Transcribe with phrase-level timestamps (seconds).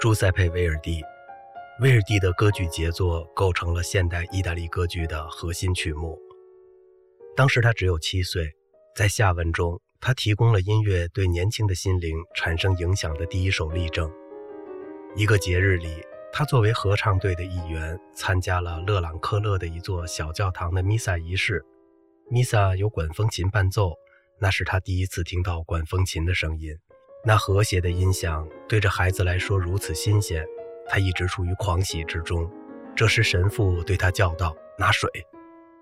[0.00, 1.02] 朱塞佩·威尔第，
[1.80, 6.16] 威尔第的歌剧杰作构成了现代意大利歌剧的核心曲目。
[7.34, 8.54] 当时他只有七岁，
[8.94, 14.08] 在下文中，他提供了音乐对年轻的心灵产生影响的第一手例证。
[15.16, 16.00] 一个节日里，
[16.32, 21.60] 他作为合唱队的一员，参加了勒朗克勒的一座小教堂的弥撒仪式。
[22.30, 23.94] 弥撒由管风琴伴奏，
[24.40, 26.78] 那是他第一次听到管风琴的声音。
[27.24, 30.46] 那和谐的音响对着孩子来说如此新鲜，
[30.88, 32.50] 他一直处于狂喜之中。
[32.96, 35.10] 这时，神父对他叫道：“拿水。”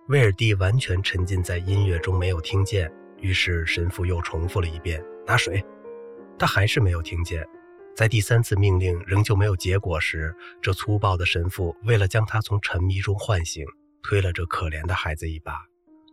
[0.09, 2.93] 威尔第完全沉浸在音乐中，没有听见。
[3.21, 5.65] 于是，神父又重复了一遍：“拿水。”
[6.39, 7.47] 他还是没有听见。
[7.95, 13.65] 在第三次命令仍旧没有结果时，这粗暴的神父为了将他从沉迷中唤醒，
[14.03, 15.55] 推了这可怜的孩子一把。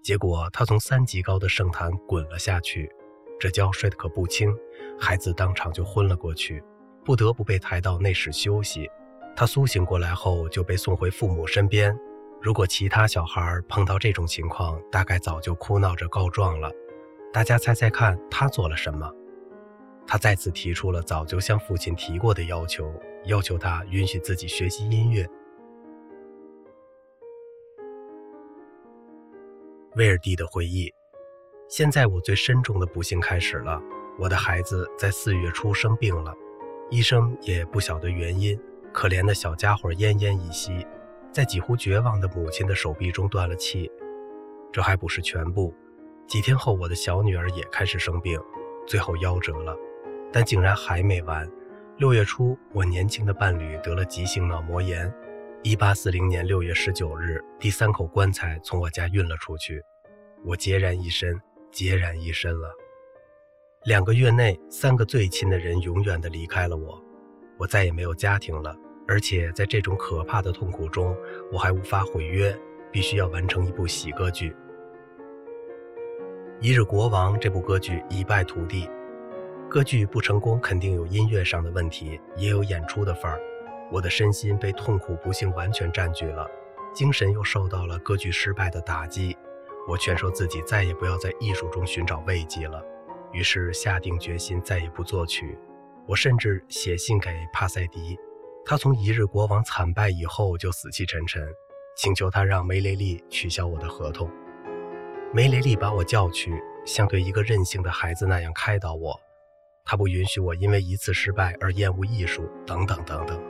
[0.01, 2.89] 结果，他从三级高的圣坛滚了下去。
[3.39, 4.55] 这跤摔得可不轻，
[4.99, 6.63] 孩子当场就昏了过去，
[7.03, 8.89] 不得不被抬到内室休息。
[9.35, 11.97] 他苏醒过来后就被送回父母身边。
[12.41, 16.71] 如果其他小孩碰到这种情况，大概早就哭闹着告状了。
[17.31, 19.09] 大家猜猜看，他做了什么？
[20.05, 22.93] 他再次提出了早就向父亲提过的要求，
[23.25, 25.27] 要求他允许自己学习音乐。
[29.95, 30.93] 威尔第的回忆。
[31.69, 33.81] 现在我最深重的不幸开始了。
[34.19, 36.33] 我的孩子在四月初生病了，
[36.89, 38.59] 医生也不晓得原因。
[38.91, 40.85] 可怜的小家伙奄奄一息，
[41.31, 43.89] 在几乎绝望的母亲的手臂中断了气。
[44.71, 45.73] 这还不是全部。
[46.27, 48.39] 几天后，我的小女儿也开始生病，
[48.85, 49.75] 最后夭折了。
[50.31, 51.49] 但竟然还没完。
[51.97, 55.11] 六月初，我年轻的伴侣得了急性脑膜炎。
[55.63, 59.81] 一八四零年六月十九日，第三口棺材从我家运了出去，
[60.45, 61.39] 我孑然一身。
[61.71, 62.69] 孑然一身了。
[63.85, 67.03] 两个月内，三个最亲的人永远地离开了我，
[67.57, 68.73] 我再也没有家庭了。
[69.09, 71.13] 而且在这种可怕的痛苦中，
[71.51, 72.57] 我还无法毁约，
[72.93, 74.51] 必须要完成一部喜歌剧。
[76.61, 78.89] 《一日国王》这部歌剧一败涂地，
[79.69, 83.37] 歌剧不成功，肯定有音乐上的问题，也有演出的份儿。
[83.91, 86.49] 我的身心被痛苦不幸完全占据了，
[86.93, 89.35] 精神又受到了歌剧失败的打击。
[89.89, 92.81] 我劝说自己再也不要在艺术中寻找慰藉了，
[93.33, 95.57] 于是下定决心再也不作曲。
[96.07, 98.17] 我甚至写信给帕塞迪，
[98.65, 101.45] 他从一日国王惨败以后就死气沉沉，
[101.97, 104.29] 请求他让梅雷利取消我的合同。
[105.33, 106.53] 梅雷利把我叫去，
[106.85, 109.19] 像对一个任性的孩子那样开导我，
[109.83, 113.41] 他不允许我因为一次失败而厌恶艺术，等等等等。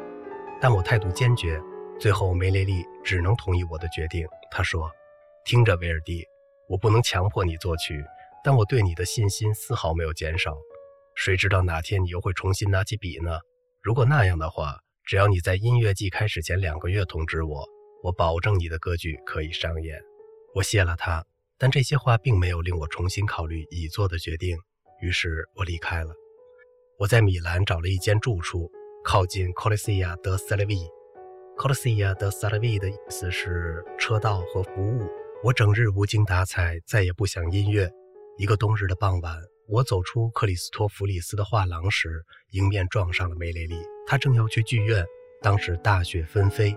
[0.59, 1.61] 但我态度坚决，
[1.99, 4.25] 最后梅雷利只能同意我的决定。
[4.49, 4.89] 他说。
[5.45, 6.25] 听着，威尔第，
[6.69, 8.01] 我不能强迫你作曲，
[8.43, 10.57] 但我对你的信心丝毫没有减少。
[11.15, 13.39] 谁知道哪天你又会重新拿起笔呢？
[13.81, 17.67] 如果那样的话，只要你在音乐季开始前两个月通知我，
[18.03, 20.01] 我保证你的歌剧可以上演。
[20.55, 21.25] 我谢了他，
[21.57, 24.57] 但这些话并没有令我重新考虑已做的决定。
[25.01, 26.13] 于是我离开了。
[26.97, 28.71] 我在米兰找了一间住处，
[29.03, 30.87] 靠近 Coliseum de Salvi。
[31.57, 35.07] Coliseum de Salvi 的意思是车道和服务。
[35.43, 37.91] 我整日无精打采，再也不想音乐。
[38.35, 43.77] 一个冬日的傍晚，我走出克里斯托弗里斯的画廊时，迎面撞上了梅雷利。
[44.07, 45.05] 他正要去剧院，
[45.39, 46.75] 当时大雪纷飞。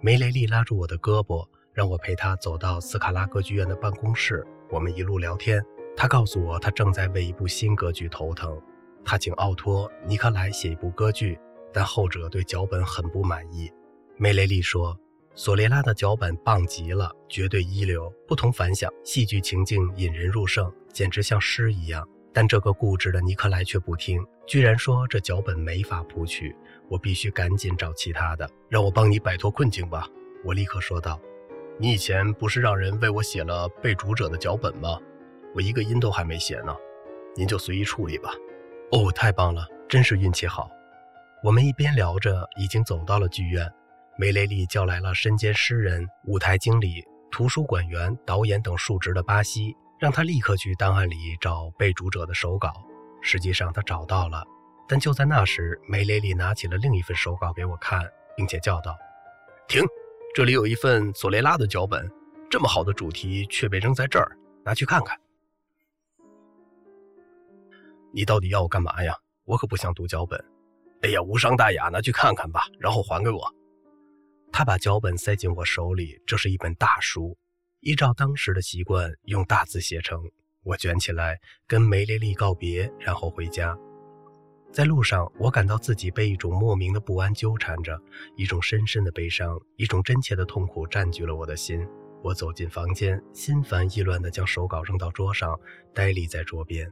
[0.00, 4.44] 梅雷利拉住我的胳膊，让我陪他走到斯卡拉歌剧院的办公室。
[4.68, 5.64] 我们一路聊天。
[5.96, 8.60] 他告诉我，他正在为一部新歌剧头疼。
[9.04, 11.38] 他请奥托·尼克莱写一部歌剧，
[11.72, 13.70] 但后者对脚本很不满意。
[14.16, 14.98] 梅雷利说。
[15.38, 22.08] 索雷拉的脚本棒极了，绝对一流，不同凡响，戏剧情境引人入胜，简直像诗一样。
[22.32, 26.56] 但这个固执的尼克莱却不听，居然说这脚本没法谱曲，
[26.88, 30.08] 我必须赶紧找其他的，让我帮你摆脱困境吧。
[30.42, 31.20] 我立刻说道
[31.78, 34.98] ：“你以前不是让人为我写了被逐者的脚本吗？
[35.54, 36.74] 我一个音都还没写呢，
[37.36, 38.30] 您就随意处理吧。”
[38.90, 40.70] 哦，太棒了，真是运气好。
[41.42, 43.70] 我们一边聊着，已经走到了剧院。
[44.18, 52.72] 梅雷利叫来了身兼诗人、舞台经理、图书馆员、导演等数职的巴西，让他立刻去档案里找被逐者的手稿。
[53.20, 54.42] 实际上他找到了，
[54.88, 58.96] 但就在那时，梅雷利拿起了另一份手稿给我看，并且叫道
[59.68, 59.82] ：“停！
[60.34, 62.10] 这里有一份索雷拉的脚本，
[62.48, 64.34] 这么好的主题却被扔在这儿，
[64.64, 65.14] 拿去看看。
[68.14, 69.14] 你到底要我干嘛呀？
[69.44, 70.42] 我可不想读脚本。
[71.02, 73.46] 哎呀，无伤大雅，拿去看看吧，然后还给我。”
[74.58, 77.36] 他把脚本塞进我手里，这是一本大书，
[77.80, 80.18] 依照当时的习惯用大字写成。
[80.62, 83.76] 我卷起来跟梅丽丽告别，然后回家。
[84.72, 88.00] 在路上，我感到自己被一种莫名的不安纠缠着，
[88.34, 91.86] 一种深深的悲伤，一种真切的痛苦占据了我的心。
[92.22, 95.54] 我走进房间，心烦意乱地将手稿扔到桌上，
[95.92, 96.90] 呆立在桌边。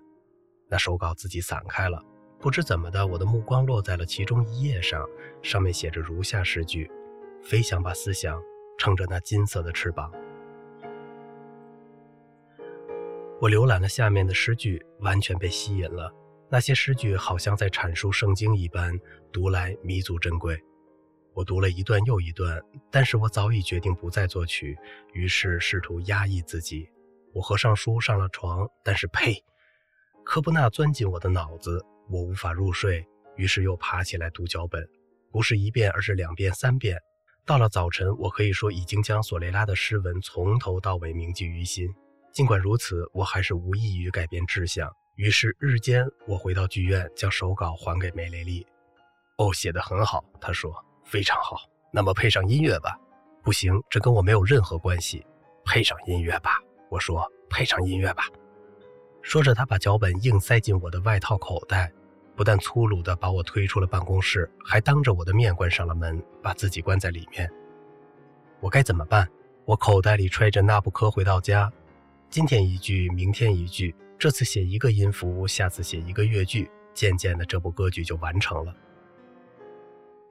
[0.69, 2.05] 那手稿自己散开了，
[2.39, 5.03] 不知怎么的，我的目光落在了其中一页上，
[5.41, 6.91] 上面写着如下诗句
[7.45, 8.43] ：“飞翔吧，思想，
[8.79, 10.11] 乘着那金色的翅膀。”
[13.41, 16.11] 我浏览了下面的诗句，完全被吸引了。
[16.49, 18.99] 那些诗句好像在阐述圣经一般，
[19.33, 20.59] 读来弥足珍贵。
[21.35, 24.79] 我读了一段又一段，但是我早已决定不再作曲，
[25.13, 26.89] 于是试图压抑自己。
[27.35, 29.35] 我合上书，上了床，但是呸！
[30.25, 33.05] 科布纳钻进我的脑子，我无法入睡，
[33.37, 34.89] 于是又爬起来读脚本，
[35.33, 36.97] 不是一遍，而是两遍、三遍。
[37.47, 41.95] 到了早晨，我可以说已经将索雷拉的诗文从头到尾铭记于心。
[42.33, 44.91] 尽管如此，我还是无异于改变志向。
[45.17, 48.67] 于是日间，我回到剧院，将手稿还给梅雷利。
[49.37, 50.75] 哦，写得很好，他说，
[51.05, 51.59] 非常好。
[51.93, 52.99] 那么配上音乐吧。
[53.43, 55.25] 不行，这跟我没有任何关系。
[55.67, 56.59] 配上音乐吧，
[56.89, 58.25] 我说，配上音乐吧。
[59.21, 61.93] 说着，他把脚本硬塞进我的外套口袋，
[62.37, 67.51] 不但粗鲁地把我推出了办公室，还当着我的面关上了门，把自己关在里面。
[68.61, 69.29] 我该怎么办？
[69.65, 71.73] 我口袋里揣着那不科回到家，
[72.29, 73.95] 今天一句，明天一句。
[74.19, 78.75] 这次写一个音符，下次写一个乐句，渐渐的，这部歌剧就完成了。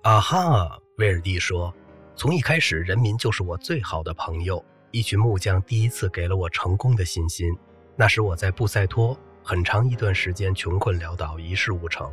[0.01, 1.73] 啊哈，威尔蒂说
[2.15, 4.63] ：“从一开始，人民就是我最好的朋友。
[4.91, 7.55] 一群木匠第一次给了我成功的信心。
[7.95, 12.11] 那时我在布塞托，很长一段时间穷困潦倒，一事无成。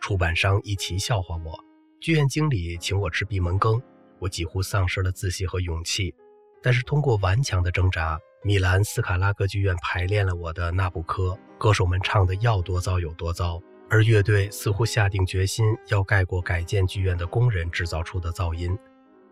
[0.00, 1.58] 出版商一齐笑话我，
[2.00, 3.80] 剧院经理请我吃闭门羹，
[4.18, 6.14] 我几乎丧失了自信和勇气。
[6.62, 18.78] 但是通过顽强的挣扎。”米兰斯卡拉歌剧院排练了我的《纳布科》，歌手们唱的要多糟有多糟，而乐队似乎下定决心要盖过改建剧院的工人制造出的噪音。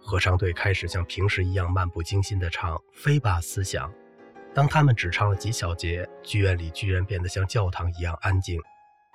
[0.00, 3.86] 合唱队开始像平时一样漫不经心地唱《飞吧，思想》。
[4.54, 8.60] 当他们只唱了几小节，剧院里居然变得像教堂一样安静。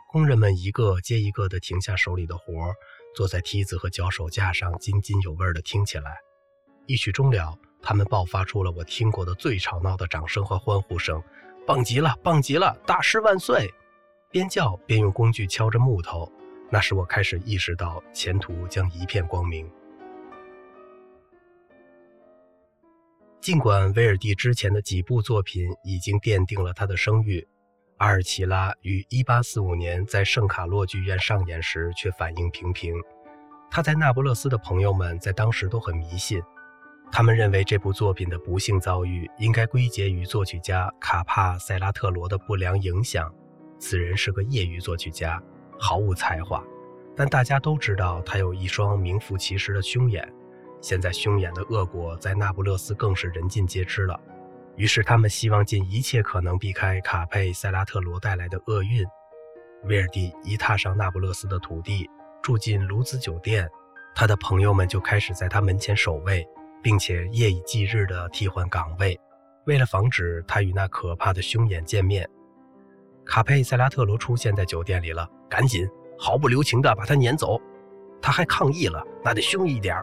[0.10, 2.74] 工人们一个接一个地停下手里的活儿，
[3.16, 6.18] 坐在梯子和脚手架上，津津有味地听起来。
[6.86, 7.58] 一曲终了。
[7.80, 11.22] 他们爆发出了我听过的最吵闹的掌声和欢呼声，
[11.66, 13.72] 棒极了，棒极了，大师万岁！
[14.32, 16.30] 边叫边用工具敲着木头。
[16.70, 19.70] 那时我开始意识到前途将一片光明。
[23.40, 27.40] 尽管威尔第之前的几部作品已经奠定了他的声誉，
[27.98, 32.94] 《阿尔奇拉》于1845年在圣卡洛剧院上演时却反应平平。
[33.70, 36.42] 他在那不勒斯的朋友们在当时都很迷信。
[37.10, 43.34] 他们认为这部作品的不幸遭遇应该归结于作曲家卡帕塞拉特罗的不良影响。
[43.80, 45.42] 此人是个业余作曲家，
[45.80, 46.62] 毫无才华，
[47.16, 50.28] 但大家都知道他有一双名副其实的凶眼。
[50.82, 54.20] 现在凶眼的恶果在那不勒斯更是人尽皆知了。
[54.76, 59.06] 于是他们希望尽一切可能避开卡佩塞拉特罗带来的厄运。
[59.84, 62.10] 威尔第一踏上那不勒斯的土地，
[62.42, 63.70] 住进卢兹酒店，
[64.16, 66.48] 他的朋友们就开始在他门前守卫。
[66.80, 69.20] 并且夜以继日地替换岗位，
[69.66, 72.30] 为了防止他与那可怕的凶眼见面，
[73.26, 75.28] 卡佩塞拉特罗出现在酒店里了。
[75.50, 77.60] 赶紧，毫不留情地把他撵走。
[78.22, 80.02] 他还抗议了，那得凶一点。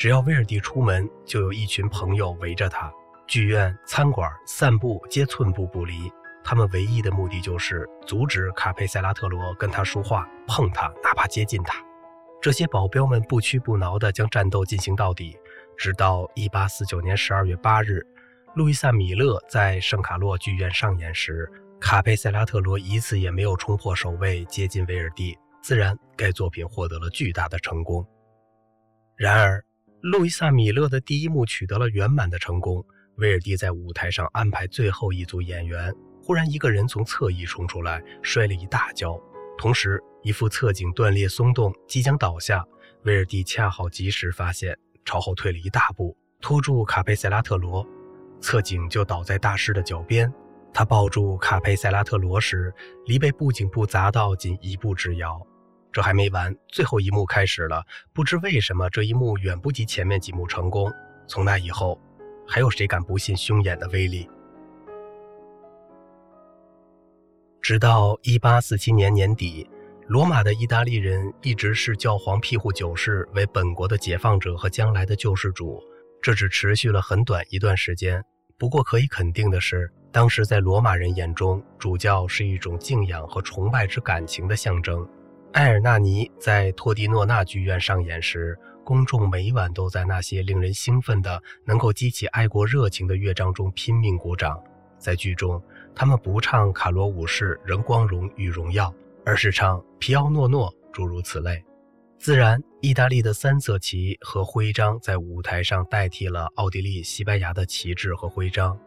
[0.00, 2.90] 只要威尔第出门，就有一群朋友围着他。
[3.26, 6.10] 剧院、餐馆、散步皆寸步不离。
[6.42, 11.84] 他们唯一的目的就是阻止卡佩塞拉特罗跟他说话、碰他，哪怕接近他。
[12.40, 15.36] 这些保镖们不屈不挠地将战斗进行到底，
[15.76, 18.02] 直到1849年12月8日，
[18.54, 21.46] 路易萨·米勒在圣卡洛剧院上演时，
[21.78, 28.02] 卡佩塞拉特罗一次也没有冲破守卫接近威尔第，自然该作品获得了巨大的成功。
[29.14, 29.62] 然而，
[30.02, 32.82] 路易萨·米勒的第一幕取得了圆满的成功，
[33.16, 39.20] 威尔第在舞台上安排最后一组演员，忽然一个人从侧翼冲出来，摔了一大跤。
[39.58, 42.64] 同时，一副侧颈断裂松动，即将倒下。
[43.02, 47.86] 威尔第恰好及时发现，朝后退了一大步，拖住卡佩塞拉特罗，
[48.40, 50.32] 侧颈就倒在大师的脚边。
[50.72, 52.72] 他抱住卡佩塞拉特罗时，
[53.04, 55.46] 离被布景布砸到仅一步之遥。
[55.92, 57.84] 这还没完，最后一幕开始了。
[58.12, 60.92] 不知为什么，这一幕远不及前面几幕成功。
[61.26, 62.00] 从那以后，
[62.46, 64.28] 还有谁敢不信凶眼的威力？
[67.60, 69.68] 直到一八四七年年底，
[70.06, 75.82] 罗马的意大利人一直视教皇庇护九世为本国的解放者和将来的救世主。
[76.22, 78.24] 这只持续了很短一段时间。
[78.58, 85.08] 不过可以肯定的是，当时在罗马人眼中，主教是一种敬仰和崇拜之感情的象征。
[85.52, 94.62] 埃尔纳尼在托迪诺纳剧院上演时，公众每晚都在那些令人兴奋的、能够激起爱国热情的乐章中拼命鼓掌。
[94.96, 95.60] 在剧中，
[95.92, 101.64] 他们不唱卡罗武士仍光荣与荣耀，而是唱皮奥诺诺，诸如此类。
[102.16, 108.78] 自然，意大利的三色旗和徽章在舞台上代替了奥地利、西班牙的旗帜和徽章。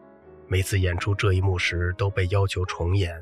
[0.46, 3.20] 每次演出这一幕时，都被要求重演。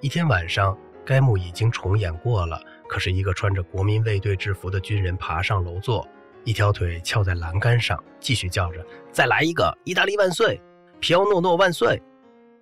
[0.00, 0.78] 一天晚上，
[1.10, 6.06] 该幕已经重演过了，可是一个穿着国民卫队制服的军人爬上楼座，
[6.44, 9.76] 一条腿翘在栏杆上，继续叫着：“再来一个！
[9.82, 10.62] 意大利万岁！
[11.00, 12.00] 皮奥诺诺万岁！”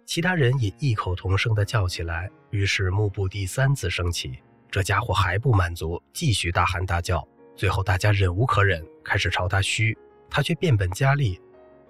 [0.06, 2.30] 其他人也异口同声地叫起来。
[2.48, 4.38] 于是幕布第三次升起。
[4.70, 7.22] 这家伙还不满足，继续大喊大叫。
[7.54, 9.94] 最后，大家忍无可忍，开始朝他嘘，
[10.30, 11.38] 他却变本加厉，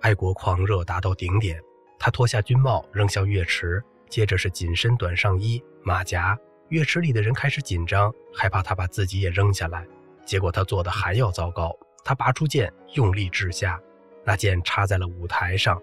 [0.01, 1.63] 爱国狂热达到顶点。
[2.01, 6.37] 他脱下军帽扔向乐池，接着是紧身短上衣、马甲。
[6.69, 9.87] 乐池里的人开始紧张，害怕他把自己也扔下来。
[10.25, 13.81] 结果他做的还要糟糕，他拔出剑，用力掷下，
[14.25, 15.81] 那剑插在了舞台上，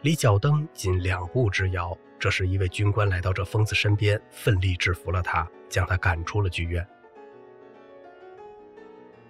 [0.00, 1.96] 离脚蹬仅两步之遥。
[2.18, 6.86] 这时，一位军官来到这疯子身边，奋力制服了他，将他赶出了剧院。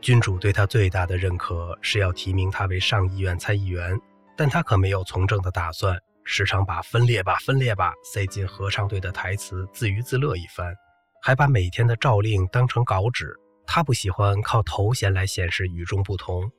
[0.00, 4.00] 君主对他最大的认可是要提名他为上议院参议员，
[4.36, 10.74] 但他可没有从政的打算，时常把“分裂吧，分裂吧”塞进合唱队的台词，自娱自乐一番，
[11.22, 13.34] 还把每天的诏令当成稿纸。
[13.66, 16.50] 他不喜欢靠头衔来显示与众不同。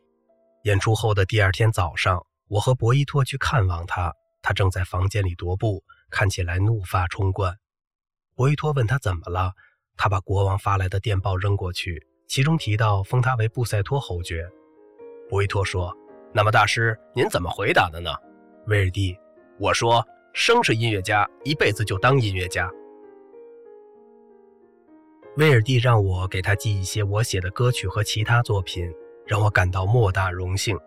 [0.64, 5.84] 演出后的第二天早上，我和博伊托去看望他，他正在房间里踱步。
[6.10, 7.54] 看起来怒发冲冠，
[8.34, 9.52] 博伊托问他怎么了，
[9.98, 14.48] 他把国王发来的电报扔过去，其中提到封他为布塞托侯爵。
[15.30, 15.94] 博伊托说
[16.34, 18.12] ：“那么大师，您怎么回答的呢？”
[18.68, 19.18] 威尔第，
[19.60, 22.72] 我说：“生是音乐家，一辈子就当音乐家。”
[25.38, 28.92] 威尔第让我给他寄一些我写的歌曲和其他作品，
[29.26, 30.78] 让我感到莫大荣幸。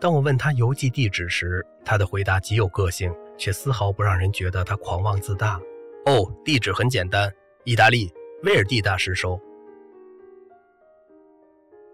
[0.00, 3.12] 当我问他邮寄地址时，他的回答极有个性。
[3.38, 5.60] 却丝毫不让人觉得他狂妄自大。
[6.06, 7.30] 哦，地址很简单，
[7.64, 8.10] 意大利
[8.44, 9.38] 威尔第大师收。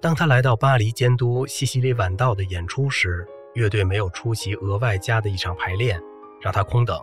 [0.01, 6.01] 当他来到巴黎监督西西里晚道的演出时，乐队没有出席额外加的一场排练，
[6.43, 7.01] 让他空等。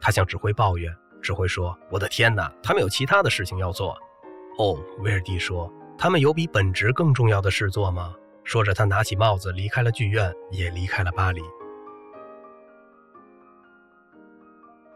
[0.00, 3.96] 他向指挥抱怨，指挥说：“我的天哪，他们有其他的事情要做。”
[4.58, 8.14] 哦，威尔第说：“他们有比本职更重要的事做吗？”
[8.44, 11.42] 说着，他拿起帽子离开了剧院，也离开了巴黎。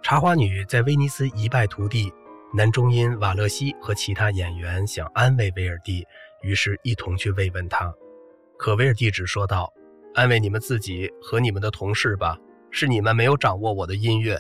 [0.03, 2.13] 茶花女在威尼斯一败涂地，
[2.55, 6.05] 男中音瓦勒西和其他演员想安慰威尔第，
[6.43, 7.93] 于是一同去慰问他。
[8.59, 9.73] 可威尔第只说道
[10.15, 12.37] ：“安慰你们自己和你们的同事吧，
[12.73, 14.37] 是你们没有掌握我的音乐。”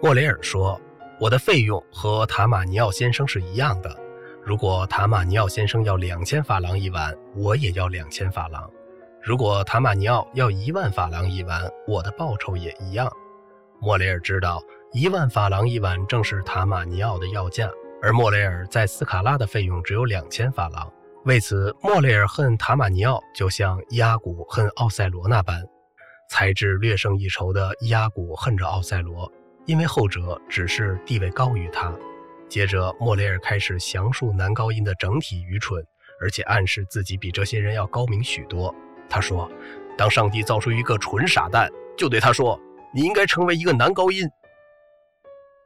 [0.00, 0.80] 莫雷尔说
[1.20, 3.94] ：“我的费用和塔马尼奥先生是一样的。
[4.42, 8.70] 如果塔马尼奥先生要两千法郎一晚，我也要两千法郎。”
[9.22, 13.10] 如果塔马尼奥要一万法郎一晚，我的报酬也一样。
[13.80, 17.70] 莫雷尔知道一万法郎一晚正是塔马尼奥的要价，
[18.02, 20.92] 而莫雷尔在斯卡拉的费用只有两千法郎。
[21.24, 25.66] 为此，莫雷尔恨塔马尼奥，就像伊阿古恨奥赛罗那般。
[26.28, 29.30] 才智略胜一筹的伊阿古恨着奥赛罗，
[29.64, 31.90] 因为后者只是地位高于他。
[32.46, 35.82] 接着，莫雷尔开始详述男高音的整体愚蠢，
[36.20, 38.74] 而且暗示自己比这些人要高明许多。
[39.08, 39.50] 他说
[39.96, 42.60] ：“当上帝造出一个纯傻蛋，就对他说
[42.92, 44.28] ：‘你应该成为一个男高音。’”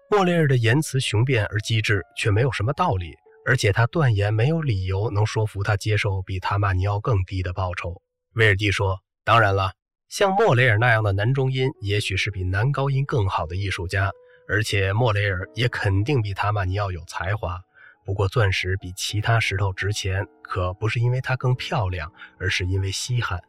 [0.08, 3.12] 莫雷尔的言辞雄辩而机智，却没有什么道理，
[3.48, 8.02] 而且他断言没有理由能说服他接受比塔马尼奥更低的报酬。
[8.34, 9.72] 威尔第说：“当然了，
[10.10, 14.12] 像莫雷尔那样的男中音，也许是比男高音更好的艺术家，
[14.50, 17.58] 而且莫雷尔也肯定比塔马尼奥有才华。”
[18.04, 23.40] 不过，钻石比其他石头值钱，可不是因为它更漂亮，而是因为稀罕。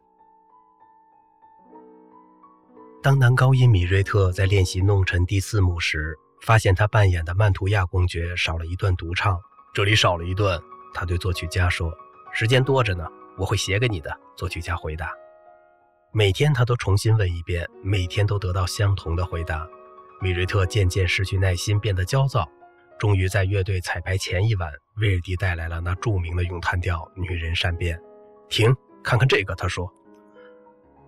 [3.02, 9.38] 当男高音米瑞特在练习弄臣第四幕时，发现他扮演的曼图亚公爵少了一段独唱，
[9.72, 10.60] 这里少了一段。
[10.92, 11.92] 他对作曲家说
[12.32, 13.06] ：“时间多着呢，
[13.38, 15.12] 我会写给你的。”作曲家回答。
[16.12, 19.68] 每天他都重新问一遍，每天都得到相同的回答。
[20.20, 22.48] 米瑞特渐渐失去耐心，变得焦躁。
[22.98, 27.96] 终于在乐队彩排前一晚，威尔第带来了那著名的咏叹调《女人善变》。
[28.48, 28.74] 停，
[29.04, 29.88] 看看这个，他说。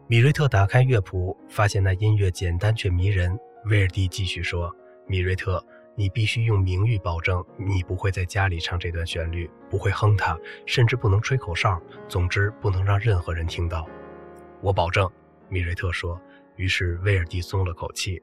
[0.07, 3.37] 米瑞特打开乐谱，发现那音乐简单却迷人。
[3.67, 4.75] 威尔第继续说
[5.07, 5.65] ：“米瑞特，
[5.97, 13.89] 你必须用名誉保证，你不会在家里唱这段旋律，不会哼它，甚至不能吹口哨，总之不能让任何人听到。”
[14.63, 15.11] 我保证。
[15.49, 16.21] 米瑞特说。
[16.57, 18.23] 于是威尔蒂松了口气。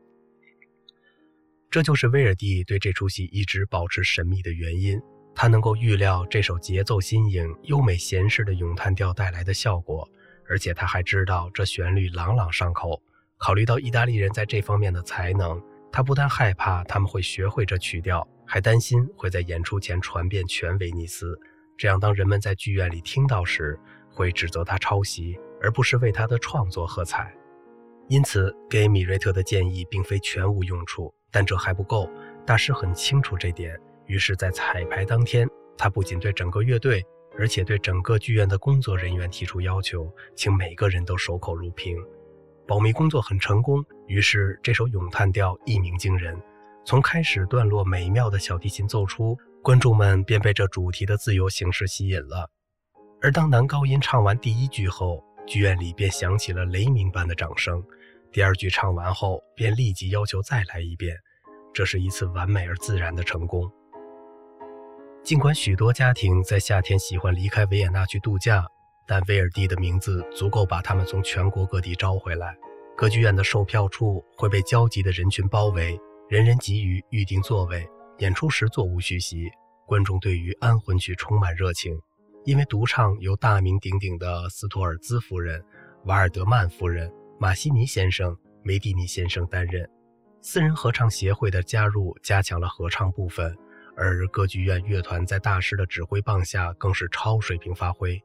[1.72, 5.02] 这就是威尔蒂对这出戏一直保持神秘的原因。
[5.34, 10.08] 他能够预料这首节奏新颖、优美闲适的咏叹调带来的效果，
[10.48, 13.02] 而且他还知道这旋律朗朗上口。
[13.38, 21.40] 考虑到意大利人在这方面的才能，他不但害怕他们会学会这曲调，还担心会在演出前传遍全威尼斯。
[21.78, 23.80] 这样，当人们在剧院里听到时，
[24.12, 27.34] 会指责他抄袭，而不是为他的创作喝彩。
[28.08, 32.10] 因此，给米瑞特的建议并非全无用处，但这还不够。
[32.46, 37.06] 大师很清楚这点，于是，在彩排当天，他不仅对整个乐队，
[37.38, 41.98] 而且对整个剧院的工作人员提出要求，请每个人都守口如瓶。
[42.70, 46.40] 保密工作很成功，于是这首咏叹调一鸣惊人。
[46.86, 52.48] 从开始段落美妙的小提琴奏出，观众们便被这主题的自由形式吸引了。
[53.24, 57.84] 而当男高音唱完第一句后，剧院里便响起了雷鸣般的掌声。
[58.32, 61.18] 第二句唱完后，便立即要求再来一遍。
[61.74, 63.68] 这是一次完美而自然的成功。
[65.24, 68.64] 尽管许多家庭在夏天喜欢离开维也纳去度假，
[69.10, 72.56] 但威尔第的名字足够把他们从全国各地招回来。
[72.96, 76.00] 歌剧院的售票处会被焦急的人群包围，
[76.30, 77.90] 人人急于预定座位。
[78.20, 79.50] 演出时座无虚席，
[79.88, 82.00] 观众对于安魂曲充满热情，
[82.46, 85.60] 因为独唱由大名鼎鼎的斯托尔兹夫人、
[86.04, 87.12] 瓦尔德曼夫人。
[87.40, 89.90] 马西尼先生、梅蒂尼先生担任，
[90.42, 93.58] 私人合唱协会的加入加强了合唱部分，
[93.96, 98.22] 而歌剧院乐团在大师的指挥棒下更是超水平发挥。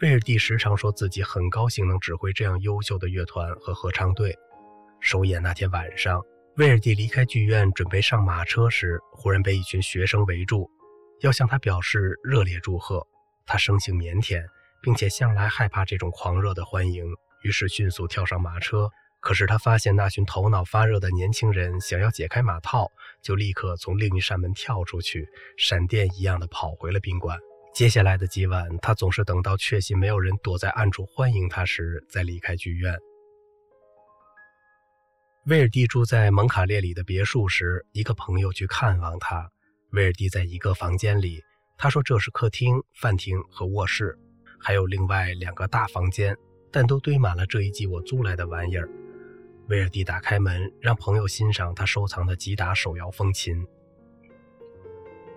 [0.00, 4.36] 威尔第时常说自己很高兴能指挥这样优秀的乐团和合唱队。
[4.98, 6.20] 首演那天晚上，
[6.56, 10.68] 威尔第离开剧院准备上马车时，忽然被一群学生围住，
[11.20, 13.06] 要向他表示热烈祝贺。
[13.46, 14.44] 他生性腼腆，
[14.82, 17.06] 并且向来害怕这种狂热的欢迎。
[17.44, 22.90] 于是迅速跳上马车，可是他发现那群头脑发热的年轻人想要解开马套，
[23.22, 27.38] 就立刻从另一扇门跳出去，闪电一样的跑回了宾馆。
[27.74, 32.96] 接下来的几晚，他总是等到确信没有人躲在暗处欢迎他时，再离开剧院。
[35.46, 39.50] 威尔蒂住在蒙卡列里的别墅时，一个朋友去看望他。
[39.90, 41.42] 威尔蒂在一个房间里，
[41.76, 44.16] 他说这是客厅、饭厅和卧室，
[44.60, 46.36] 还有另外两个大房间。
[46.70, 48.88] 但都堆满了这一季我租来的玩意儿。
[49.68, 53.66] 威尔蒂打开门，让朋友欣赏他收藏的几打手摇风琴。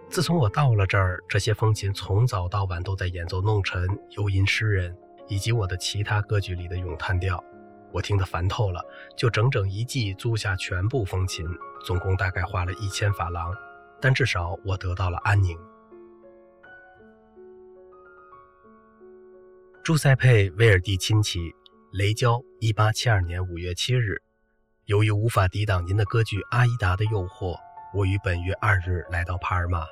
[0.10, 4.96] 自从我到了这儿，这些风琴从早到晚都在演奏弄臣、游吟诗人
[5.28, 7.44] 以及我的其他歌剧里的咏叹调。
[7.92, 8.82] 我听得烦透了，
[9.16, 11.46] 就整整一季租下全部风琴，
[11.86, 13.54] 总共大概花了一千法郎，
[14.02, 15.58] 但至少我得到了安宁。
[19.84, 21.40] 朱塞佩·威尔蒂亲戚，
[21.92, 24.22] 雷焦，一八七二年五月七日。
[24.86, 27.56] 由于无法抵挡您的歌剧《阿依达》的诱惑，
[27.94, 29.86] 我于本月二日来到帕尔马。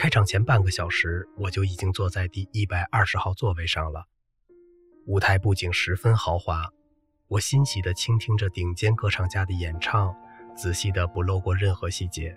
[0.00, 4.06] 开场前半个小时，我就已经坐在第一百二十号座位上了。
[5.04, 6.66] 舞台布景十分豪华，
[7.28, 10.16] 我欣喜地倾听着顶尖歌唱家的演唱，
[10.56, 12.34] 仔细地不漏过任何细节。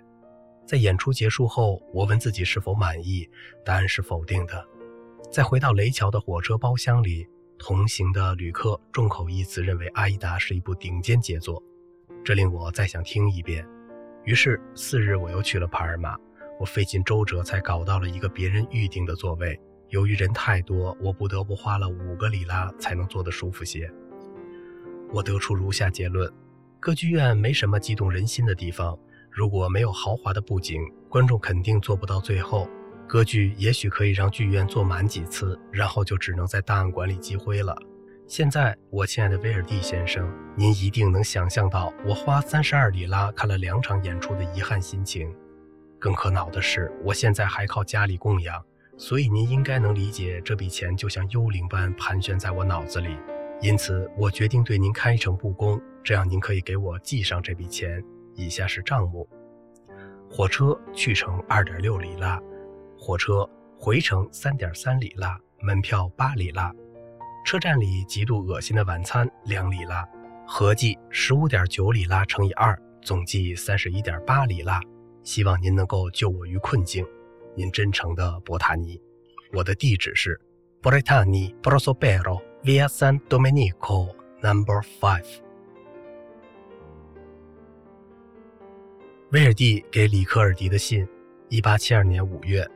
[0.66, 3.26] 在演出结束后，我问自己是否满意，
[3.64, 4.62] 答案是否定的。
[5.32, 7.26] 在回到雷桥的火车包厢里，
[7.58, 11.62] 同行的旅客众口一词认为《阿依达》是一部顶尖杰作，
[12.22, 13.66] 这令我再想听一遍。
[14.24, 16.14] 于是次日我又去了帕尔马，
[16.58, 19.58] 我费尽周折才搞到了一个别人预定的座位。
[19.88, 23.90] 由于人太多，我不得不花了五个里拉才能坐得舒服些。
[25.12, 26.32] 我得出如下结论：
[26.80, 28.98] 歌剧院没什么激动人心的地方，
[29.30, 32.68] 如果没有豪华的布景，观众肯定坐不到最后。
[33.06, 37.76] 歌剧也许可以让剧院坐满几次，然后就只能在档案馆里积灰了。
[38.26, 45.30] 现在，我亲爱的威尔蒂先生，您一定能想象到我花三十二里拉看了两场演出的遗憾心情。
[46.04, 48.62] 更可恼的是，我现在还靠家里供养，
[48.98, 53.16] 所以您应该能理解这笔钱就像幽灵般盘旋在我脑子里。
[53.62, 58.04] 因此，我决定对您开诚布公，这样您可以给我记上这笔钱。
[58.34, 59.26] 以下是账目：
[60.30, 62.38] 火车去程二点六里拉。
[62.98, 66.70] 火车回程三点三里拉，门票八里拉，
[67.46, 70.06] 车站里极度恶心的晚餐两里拉，
[70.46, 74.78] 合计十五点九里拉乘以二，总计三十一点八里拉。
[75.24, 77.04] 希望您能够救我于困境。
[77.56, 79.00] 您真诚的博塔尼。
[79.52, 80.40] 我的地址是
[80.82, 85.26] Bretani Prospero Via San Domenico Number Five。
[89.30, 91.08] 威尔蒂给里克尔迪的信，
[91.48, 92.68] 一八七二年五月。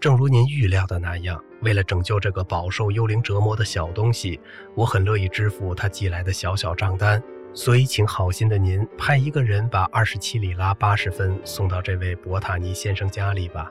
[0.00, 4.38] 正如您预料的那样，为了拯救这个饱受幽灵折磨的小东西，
[4.74, 7.22] 我很乐意支付他寄来的小小账单。
[7.54, 13.70] 所以，请好心的您派一个人把二十七里拉八十分送到这位博塔尼先生家里吧。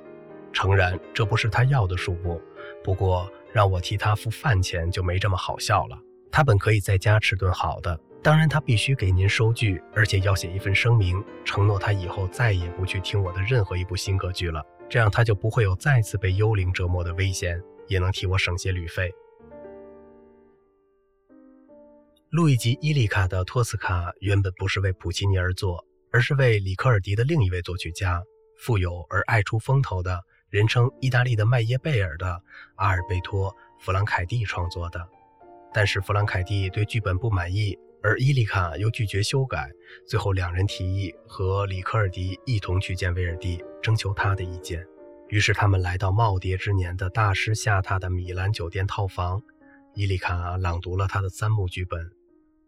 [0.54, 2.42] 诚然，这不是他要的数目，
[2.82, 6.00] 不过让我替他付饭钱就没这么好笑了。
[6.32, 14.64] 他本可以在家吃顿好的，当然他必须给您收据，而且要写一份声明，承诺他以后再也不去听我的任何一部新歌剧了。
[14.90, 19.12] 这样他就不会有再次被幽灵折磨的危险，也能替我省些旅费。
[22.34, 28.24] 路易吉·伊利卡的《托斯卡》原本不是为普契尼而作，而是为里科尔迪的另一位作曲家，
[28.58, 30.20] 富有而爱出风头的，
[30.50, 32.42] 人称“意大利的麦耶贝尔”的
[32.74, 35.08] 阿尔贝托·弗朗凯蒂创作的。
[35.72, 37.78] 但是弗朗凯蒂对剧本不满意。
[38.02, 39.70] 而伊丽卡又拒绝修改，
[40.08, 44.84] 最后两人提议和里科尔迪一同去见威尔蒂，征求他的意见。
[45.30, 49.40] 于是他们来到耄耋之年的大师下榻的米兰酒店套房。
[49.94, 52.12] 伊丽卡朗读了他的三幕剧本。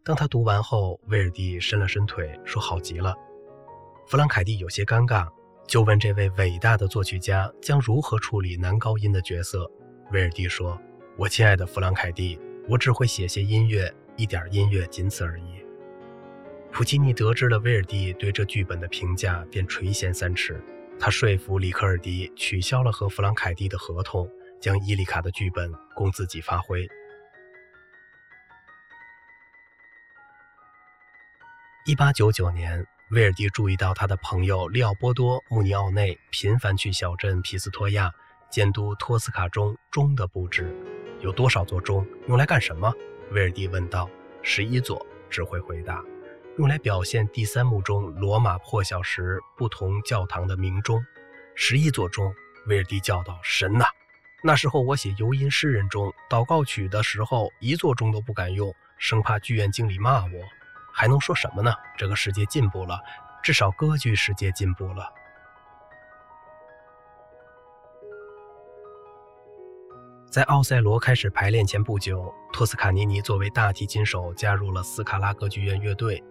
[0.05, 3.15] 当他读完后，威尔第伸了伸腿，说：“好极了。”
[4.05, 5.27] 弗兰凯蒂有些尴尬，
[5.67, 9.67] 就问这位伟大的作曲家将如何处理男高音的角色。
[10.11, 10.79] 威尔第说
[11.17, 12.39] ：“我亲爱的弗兰凯蒂，
[12.69, 15.65] 我只会写些音乐。”一点音乐，仅此而已。
[16.71, 20.63] 普契尼得知了威尔第对这剧本的评价，便垂涎三尺。
[20.99, 24.29] 他说服里科尔迪取消了和弗朗凯蒂的合同，
[24.61, 26.87] 将伊丽卡的剧本供自己发挥。
[31.87, 38.11] 一八九九年，威尔第注意到他的朋友利奥波多·穆尼奥内频繁去小镇皮斯托亚
[38.49, 40.75] 监督托斯卡中钟的布置。
[41.21, 42.03] 有多少座钟？
[42.27, 42.91] 用来干什么？
[43.29, 44.09] 威尔第问道
[44.41, 46.03] ：“十一座。”指挥回答
[46.57, 50.99] ：“用来表现第三幕中罗马破晓时不同教堂的鸣钟。”
[51.53, 52.33] 十一座钟。
[52.65, 53.85] 威尔第叫道：“神呐！
[54.41, 60.31] 那时候我写游吟诗人中祷告曲的时候，一座钟都不敢用，生怕剧院经理骂我。
[60.95, 61.73] 还能说什么呢？
[61.97, 62.97] 这个世界进步了，
[63.43, 65.11] 至少歌剧世界进步了。”
[70.31, 76.23] 在奥赛罗开始排练前不久，托斯卡尼尼作为大提琴手加入了斯卡拉歌剧院乐队。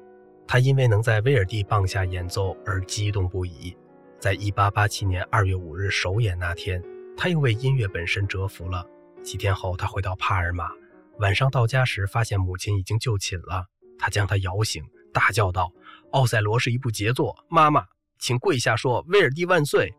[0.47, 3.75] 他因为能在威尔第棒下演奏而激动不已。
[4.19, 6.83] 在1887年2月5日首演那天，
[7.17, 8.87] 他又为音乐本身折服了。
[9.23, 10.71] 几天后，他回到帕尔马，
[11.19, 13.69] 晚上到家时发现母亲已经就寝了。
[13.99, 15.73] 他将她摇醒，大叫道
[16.13, 17.87] ：“奥赛罗是一部杰作，妈妈，
[18.19, 19.93] 请跪下说威尔第万岁！”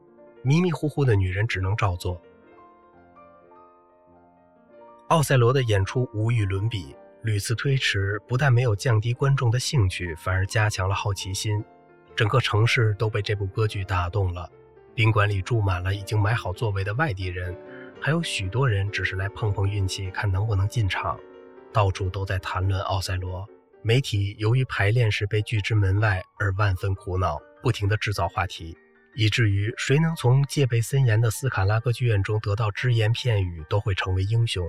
[0.43, 2.21] 迷迷糊糊的女人只能照做。
[5.07, 11.63] 奥赛罗的演出无与伦比，屡次推迟不但没有降低观众的兴趣，反而加强了好奇心。
[12.15, 14.49] 整个城市都被这部歌剧打动了，
[14.93, 17.55] 宾馆里住满了已经买好座位的外地人，
[17.99, 21.19] 还有许多人只是来碰碰运气，看能不能进场。
[21.73, 23.47] 到处都在谈论奥赛罗，
[23.87, 28.75] 媒体由于排练时被拒之门外而万分苦恼，不停地制造话题，
[29.13, 34.67] 以至于谁能从戒备森严的斯卡拉歌剧院中得到只言片语，都会成为英雄。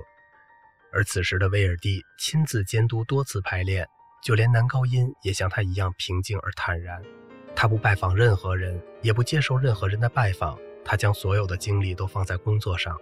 [0.93, 3.87] 而此时的威尔第亲自监督多次排练，
[4.23, 7.01] 就连男高音也像他一样平静而坦然。
[7.55, 10.55] 他不拜访任何人，也不接受任何人的拜访。
[10.85, 12.95] 他将所有的精力都放在工作上。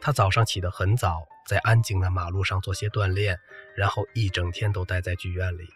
[0.00, 3.38] 他早上起得很早，在安静的马路上做些锻炼，
[3.76, 5.68] 然后一整天都待在剧院里。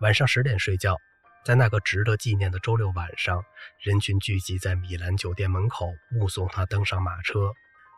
[0.00, 0.96] 晚上十点睡觉。
[1.44, 3.44] 在那个值得纪念的周六晚上，
[3.82, 7.52] 人群聚集在米兰酒店门口，目送他登上马车。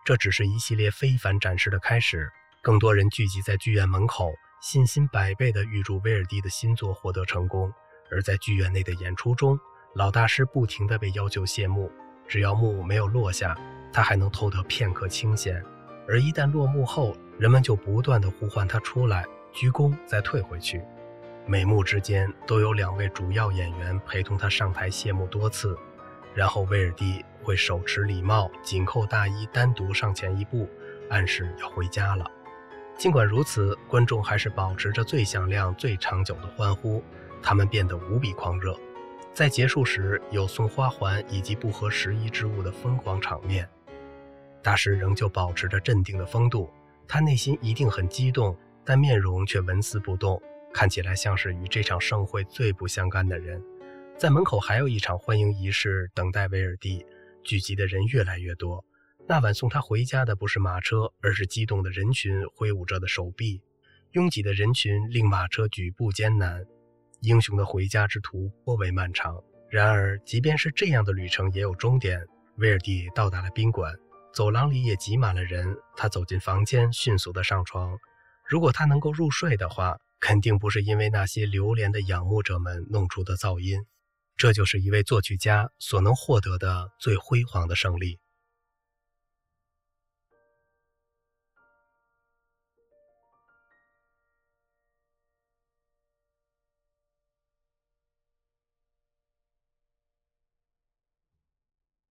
[0.05, 2.29] 这只是一系列非凡展示的开始。
[2.61, 7.73] 更多人聚集在剧院门口，信心百倍地预祝威尔第的新作获得成功。
[8.11, 9.57] 而在剧院内的演出中，
[9.95, 11.89] 老大师不停地被要求谢幕。
[12.27, 13.57] 只要幕没有落下，
[13.93, 15.57] 他还能偷得片刻清闲；
[16.09, 20.83] 而一旦落幕后，人们就不断地呼唤他出来，鞠躬再退回去。
[21.47, 25.79] 每幕之间都有两位主要演员陪同他上台谢幕多次，
[26.35, 30.69] 然后威尔第会手持礼帽，紧扣大衣，单独上前一步，
[31.09, 32.27] 暗示要回家了。
[32.99, 37.03] 尽管如此，观众还是保持着最响亮、最长久的欢呼。
[37.43, 38.77] 他们变得无比狂热，
[39.33, 43.69] 在结束时有送花环以及不合时宜之物的疯狂场面。
[44.67, 46.69] 大师仍旧保持着镇定的风度，
[47.07, 50.43] 他内心一定很激动，但面容却纹丝不动，
[50.75, 53.63] 看起来像是与这场盛会最不相干的人。
[54.19, 57.07] 在门口还有一场欢迎仪式等待威尔第，
[57.45, 58.85] 聚集的人越来越多。
[59.29, 63.63] 那晚送他回家的不是马车，而是激动的人群挥舞着的手臂。
[64.15, 66.67] 拥挤的人群令马车举步艰难，
[67.21, 69.41] 英雄的回家之途颇为漫长。
[69.71, 72.21] 然而，即便是这样的旅程也有终点。
[72.57, 73.95] 威尔第到达了宾馆，
[74.37, 75.79] 走廊里也挤满了人。
[75.97, 77.97] 他走进房间，迅速的上床。
[78.47, 83.87] 如果他能够入睡的话，肯定不是因为那些流连的仰慕者们弄出的噪音。
[84.37, 88.19] 这就是一位作曲家所能获得的最辉煌的胜利。